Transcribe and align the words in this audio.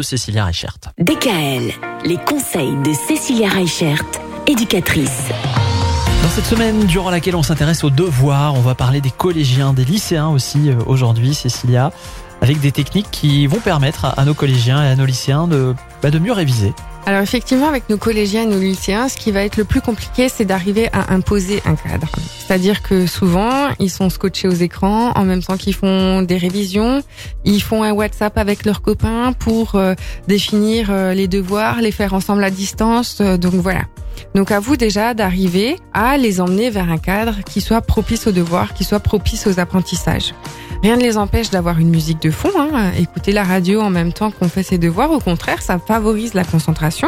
de 0.00 0.04
Cécilia 0.04 0.46
Reichert. 0.46 0.78
DKL, 0.98 1.72
les 2.06 2.16
conseils 2.16 2.74
de 2.82 2.92
Cécilia 2.94 3.50
Reichert, 3.50 4.02
éducatrice. 4.46 5.28
Dans 6.22 6.28
cette 6.30 6.46
semaine 6.46 6.86
durant 6.86 7.10
laquelle 7.10 7.36
on 7.36 7.42
s'intéresse 7.42 7.84
aux 7.84 7.90
devoirs, 7.90 8.54
on 8.54 8.60
va 8.60 8.74
parler 8.74 9.02
des 9.02 9.10
collégiens, 9.10 9.74
des 9.74 9.84
lycéens 9.84 10.28
aussi 10.28 10.70
euh, 10.70 10.76
aujourd'hui, 10.86 11.34
Cécilia, 11.34 11.92
avec 12.40 12.60
des 12.60 12.72
techniques 12.72 13.10
qui 13.10 13.46
vont 13.46 13.60
permettre 13.60 14.06
à 14.18 14.24
nos 14.24 14.32
collégiens 14.32 14.82
et 14.82 14.88
à 14.88 14.96
nos 14.96 15.04
lycéens 15.04 15.46
de, 15.46 15.74
bah, 16.02 16.10
de 16.10 16.18
mieux 16.18 16.32
réviser. 16.32 16.72
Alors 17.10 17.22
effectivement, 17.22 17.66
avec 17.66 17.90
nos 17.90 17.96
collégiens 17.96 18.44
et 18.44 18.46
nos 18.46 18.60
lycéens, 18.60 19.08
ce 19.08 19.16
qui 19.16 19.32
va 19.32 19.42
être 19.42 19.56
le 19.56 19.64
plus 19.64 19.80
compliqué, 19.80 20.28
c'est 20.28 20.44
d'arriver 20.44 20.88
à 20.92 21.12
imposer 21.12 21.60
un 21.66 21.74
cadre. 21.74 22.08
C'est-à-dire 22.38 22.82
que 22.82 23.08
souvent, 23.08 23.70
ils 23.80 23.90
sont 23.90 24.10
scotchés 24.10 24.46
aux 24.46 24.52
écrans 24.52 25.10
en 25.16 25.24
même 25.24 25.42
temps 25.42 25.56
qu'ils 25.56 25.74
font 25.74 26.22
des 26.22 26.36
révisions. 26.36 27.02
Ils 27.44 27.62
font 27.62 27.82
un 27.82 27.90
WhatsApp 27.90 28.38
avec 28.38 28.64
leurs 28.64 28.80
copains 28.80 29.32
pour 29.32 29.74
euh, 29.74 29.96
définir 30.28 30.86
euh, 30.90 31.12
les 31.12 31.26
devoirs, 31.26 31.80
les 31.80 31.90
faire 31.90 32.14
ensemble 32.14 32.44
à 32.44 32.50
distance. 32.50 33.18
Euh, 33.20 33.36
donc 33.36 33.54
voilà. 33.54 33.86
Donc 34.36 34.52
à 34.52 34.60
vous 34.60 34.76
déjà 34.76 35.12
d'arriver 35.12 35.78
à 35.92 36.16
les 36.16 36.40
emmener 36.40 36.70
vers 36.70 36.90
un 36.90 36.98
cadre 36.98 37.38
qui 37.44 37.60
soit 37.60 37.80
propice 37.80 38.28
aux 38.28 38.32
devoirs, 38.32 38.72
qui 38.74 38.84
soit 38.84 39.00
propice 39.00 39.48
aux 39.48 39.58
apprentissages. 39.58 40.32
Rien 40.82 40.96
ne 40.96 41.02
les 41.02 41.18
empêche 41.18 41.50
d'avoir 41.50 41.78
une 41.78 41.90
musique 41.90 42.22
de 42.22 42.30
fond, 42.30 42.50
hein, 42.58 42.92
écouter 42.98 43.32
la 43.32 43.44
radio 43.44 43.80
en 43.82 43.90
même 43.90 44.12
temps 44.12 44.30
qu'on 44.30 44.48
fait 44.48 44.62
ses 44.62 44.78
devoirs. 44.78 45.10
Au 45.10 45.20
contraire, 45.20 45.60
ça 45.60 45.78
favorise 45.78 46.32
la 46.32 46.44
concentration. 46.44 46.99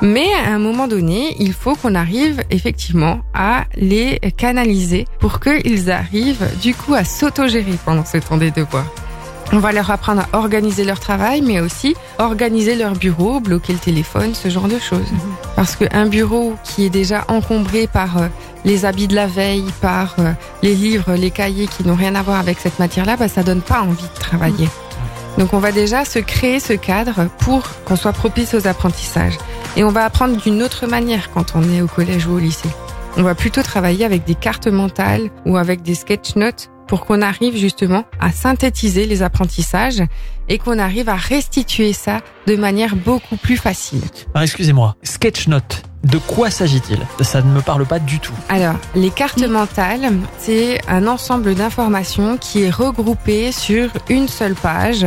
Mais 0.00 0.26
à 0.46 0.50
un 0.52 0.58
moment 0.58 0.88
donné, 0.88 1.36
il 1.38 1.52
faut 1.52 1.74
qu'on 1.74 1.94
arrive 1.94 2.42
effectivement 2.50 3.20
à 3.34 3.64
les 3.76 4.18
canaliser 4.36 5.06
pour 5.20 5.40
qu'ils 5.40 5.90
arrivent 5.90 6.48
du 6.60 6.74
coup 6.74 6.94
à 6.94 7.04
s'autogérer 7.04 7.78
pendant 7.84 8.04
ce 8.04 8.18
temps 8.18 8.36
des 8.36 8.50
devoirs. 8.50 8.86
On 9.54 9.58
va 9.58 9.72
leur 9.72 9.90
apprendre 9.90 10.22
à 10.32 10.38
organiser 10.38 10.82
leur 10.82 10.98
travail, 10.98 11.42
mais 11.42 11.60
aussi 11.60 11.94
organiser 12.18 12.74
leur 12.74 12.94
bureau, 12.94 13.38
bloquer 13.38 13.74
le 13.74 13.78
téléphone, 13.78 14.34
ce 14.34 14.48
genre 14.48 14.66
de 14.66 14.78
choses. 14.78 15.12
Parce 15.56 15.76
qu'un 15.76 16.06
bureau 16.06 16.54
qui 16.64 16.86
est 16.86 16.90
déjà 16.90 17.24
encombré 17.28 17.86
par 17.86 18.16
euh, 18.16 18.28
les 18.64 18.86
habits 18.86 19.08
de 19.08 19.14
la 19.14 19.26
veille, 19.26 19.66
par 19.82 20.14
euh, 20.18 20.32
les 20.62 20.74
livres, 20.74 21.12
les 21.14 21.30
cahiers 21.30 21.66
qui 21.66 21.86
n'ont 21.86 21.94
rien 21.94 22.14
à 22.14 22.22
voir 22.22 22.40
avec 22.40 22.58
cette 22.60 22.78
matière-là, 22.78 23.18
bah, 23.18 23.28
ça 23.28 23.42
donne 23.42 23.60
pas 23.60 23.82
envie 23.82 24.02
de 24.02 24.18
travailler. 24.18 24.68
Donc 25.38 25.54
on 25.54 25.58
va 25.58 25.72
déjà 25.72 26.04
se 26.04 26.18
créer 26.18 26.60
ce 26.60 26.72
cadre 26.72 27.28
pour 27.38 27.62
qu'on 27.84 27.96
soit 27.96 28.12
propice 28.12 28.54
aux 28.54 28.66
apprentissages. 28.66 29.38
Et 29.76 29.84
on 29.84 29.90
va 29.90 30.04
apprendre 30.04 30.36
d'une 30.36 30.62
autre 30.62 30.86
manière 30.86 31.30
quand 31.32 31.54
on 31.54 31.62
est 31.72 31.80
au 31.80 31.86
collège 31.86 32.26
ou 32.26 32.32
au 32.32 32.38
lycée. 32.38 32.68
On 33.16 33.22
va 33.22 33.34
plutôt 33.34 33.62
travailler 33.62 34.04
avec 34.04 34.24
des 34.24 34.34
cartes 34.34 34.68
mentales 34.68 35.30
ou 35.46 35.56
avec 35.56 35.82
des 35.82 35.94
sketch 35.94 36.36
notes 36.36 36.70
pour 36.86 37.06
qu'on 37.06 37.22
arrive 37.22 37.56
justement 37.56 38.04
à 38.20 38.32
synthétiser 38.32 39.06
les 39.06 39.22
apprentissages 39.22 40.02
et 40.48 40.58
qu'on 40.58 40.78
arrive 40.78 41.08
à 41.08 41.16
restituer 41.16 41.94
ça 41.94 42.20
de 42.46 42.56
manière 42.56 42.96
beaucoup 42.96 43.36
plus 43.36 43.56
facile. 43.56 44.02
Alors 44.34 44.42
excusez-moi, 44.42 44.96
sketch 45.02 45.48
note. 45.48 45.82
De 46.04 46.18
quoi 46.18 46.50
s'agit-il? 46.50 46.98
Ça 47.20 47.42
ne 47.42 47.52
me 47.52 47.60
parle 47.60 47.86
pas 47.86 48.00
du 48.00 48.18
tout. 48.18 48.34
Alors, 48.48 48.74
les 48.96 49.10
cartes 49.10 49.46
mentales, 49.46 50.12
c'est 50.36 50.80
un 50.88 51.06
ensemble 51.06 51.54
d'informations 51.54 52.36
qui 52.38 52.64
est 52.64 52.70
regroupé 52.70 53.52
sur 53.52 53.88
une 54.08 54.26
seule 54.26 54.54
page 54.56 55.06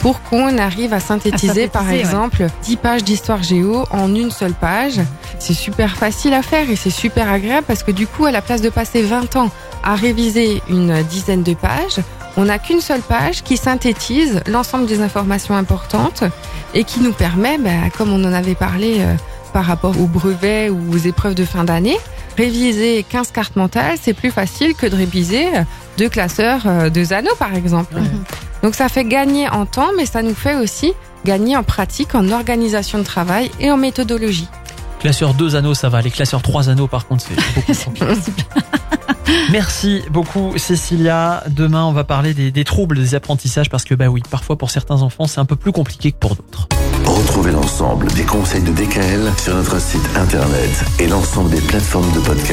pour 0.00 0.22
qu'on 0.22 0.58
arrive 0.58 0.92
à 0.92 1.00
synthétiser, 1.00 1.68
par 1.68 1.90
exemple 1.90 2.46
10 2.62 2.76
pages 2.76 3.04
d'histoire 3.04 3.42
géo 3.42 3.84
en 3.90 4.14
une 4.14 4.30
seule 4.30 4.54
page. 4.54 5.00
C'est 5.38 5.54
super 5.54 5.96
facile 5.96 6.34
à 6.34 6.42
faire 6.42 6.70
et 6.70 6.76
c'est 6.76 6.90
super 6.90 7.30
agréable 7.30 7.64
parce 7.66 7.82
que 7.82 7.90
du 7.90 8.06
coup, 8.06 8.26
à 8.26 8.30
la 8.30 8.42
place 8.42 8.62
de 8.62 8.70
passer 8.70 9.02
20 9.02 9.36
ans 9.36 9.50
à 9.82 9.94
réviser 9.94 10.62
une 10.68 11.02
dizaine 11.04 11.42
de 11.42 11.54
pages, 11.54 12.00
on 12.36 12.46
n'a 12.46 12.58
qu'une 12.58 12.80
seule 12.80 13.00
page 13.00 13.42
qui 13.42 13.56
synthétise 13.56 14.40
l'ensemble 14.46 14.86
des 14.86 15.00
informations 15.00 15.56
importantes 15.56 16.24
et 16.74 16.84
qui 16.84 17.00
nous 17.00 17.12
permet, 17.12 17.58
ben, 17.58 17.90
comme 17.96 18.12
on 18.12 18.22
en 18.24 18.32
avait 18.32 18.54
parlé 18.54 18.96
euh, 18.98 19.14
par 19.52 19.64
rapport 19.64 19.98
aux 20.00 20.06
brevets 20.06 20.70
ou 20.70 20.92
aux 20.92 20.98
épreuves 20.98 21.34
de 21.34 21.44
fin 21.44 21.64
d'année, 21.64 21.96
réviser 22.36 23.04
15 23.08 23.30
cartes 23.30 23.56
mentales, 23.56 23.96
c'est 24.00 24.12
plus 24.12 24.30
facile 24.30 24.74
que 24.74 24.86
de 24.86 24.94
réviser 24.94 25.46
deux 25.96 26.10
classeurs 26.10 26.62
euh, 26.66 26.90
de 26.90 27.02
Zano, 27.02 27.30
par 27.38 27.54
exemple. 27.54 27.94
Donc 28.66 28.74
ça 28.74 28.88
fait 28.88 29.04
gagner 29.04 29.48
en 29.48 29.64
temps, 29.64 29.90
mais 29.96 30.06
ça 30.06 30.22
nous 30.22 30.34
fait 30.34 30.56
aussi 30.56 30.92
gagner 31.24 31.56
en 31.56 31.62
pratique, 31.62 32.16
en 32.16 32.32
organisation 32.32 32.98
de 32.98 33.04
travail 33.04 33.48
et 33.60 33.70
en 33.70 33.76
méthodologie. 33.76 34.48
Classeur 34.98 35.34
2 35.34 35.54
anneaux, 35.54 35.74
ça 35.74 35.88
va. 35.88 36.02
Les 36.02 36.10
classeurs 36.10 36.42
3 36.42 36.68
anneaux, 36.68 36.88
par 36.88 37.06
contre, 37.06 37.24
c'est 37.28 37.36
beaucoup 37.36 37.60
plus 37.94 38.06
compliqué. 38.06 38.42
Merci 39.52 40.02
beaucoup 40.10 40.58
Cécilia. 40.58 41.44
Demain, 41.48 41.84
on 41.84 41.92
va 41.92 42.02
parler 42.02 42.34
des, 42.34 42.50
des, 42.50 42.64
troubles 42.64 42.98
des 42.98 43.14
apprentissages 43.14 43.70
parce 43.70 43.84
que 43.84 43.94
bah 43.94 44.08
oui, 44.08 44.20
parfois 44.28 44.58
pour 44.58 44.72
certains 44.72 45.02
enfants, 45.02 45.28
c'est 45.28 45.38
un 45.38 45.44
peu 45.44 45.54
plus 45.54 45.70
compliqué 45.70 46.10
que 46.10 46.18
pour 46.18 46.34
d'autres. 46.34 46.66
Retrouvez 47.04 47.52
l'ensemble 47.52 48.08
des 48.14 48.24
conseils 48.24 48.62
de 48.62 48.72
DKL 48.72 49.32
sur 49.38 49.54
notre 49.54 49.80
site 49.80 50.02
internet 50.16 50.84
et 50.98 51.06
l'ensemble 51.06 51.50
des 51.50 51.60
plateformes 51.60 52.10
de 52.12 52.18
podcast. 52.18 52.44